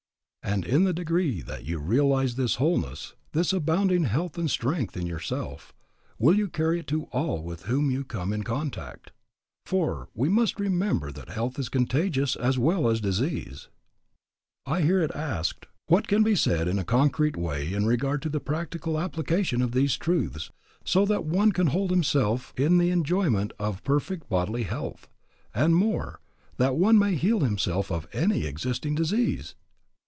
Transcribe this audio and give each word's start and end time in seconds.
And 0.43 0.65
in 0.65 0.83
the 0.83 0.91
degree 0.91 1.41
that 1.43 1.63
you 1.65 1.77
realize 1.77 2.35
this 2.35 2.55
wholeness, 2.55 3.13
this 3.31 3.53
abounding 3.53 4.03
health 4.05 4.37
and 4.37 4.49
strength 4.51 4.97
in 4.97 5.05
yourself, 5.07 5.71
will 6.19 6.35
you 6.35 6.49
carry 6.49 6.79
it 6.79 6.87
to 6.87 7.03
all 7.05 7.41
with 7.41 7.63
whom 7.65 7.89
you 7.89 8.03
come 8.03 8.33
in 8.33 8.43
contact; 8.43 9.11
for 9.65 10.09
we 10.13 10.27
must 10.27 10.59
remember 10.59 11.09
that 11.11 11.29
health 11.29 11.57
is 11.57 11.69
contagious 11.69 12.35
as 12.35 12.57
well 12.57 12.89
as 12.89 12.99
disease. 12.99 13.69
I 14.65 14.81
hear 14.81 14.99
it 14.99 15.11
asked, 15.15 15.67
What 15.85 16.07
can 16.09 16.21
be 16.23 16.35
said 16.35 16.67
in 16.67 16.79
a 16.79 16.83
concrete 16.83 17.37
way 17.37 17.71
in 17.71 17.85
regard 17.85 18.21
to 18.23 18.29
the 18.29 18.41
practical 18.41 18.99
application 18.99 19.61
of 19.61 19.71
these 19.71 19.95
truths, 19.95 20.51
so 20.83 21.05
that 21.05 21.23
one 21.23 21.53
can 21.53 21.67
hold 21.67 21.91
himself 21.91 22.51
in 22.57 22.77
the 22.77 22.89
enjoyment 22.89 23.53
of 23.57 23.83
perfect 23.85 24.27
bodily 24.27 24.63
health; 24.63 25.07
and 25.55 25.75
more, 25.75 26.19
that 26.57 26.75
one 26.75 26.99
may 26.99 27.15
heal 27.15 27.39
himself 27.41 27.89
of 27.89 28.07
any 28.11 28.45
existing 28.45 28.95
disease? 28.95 29.55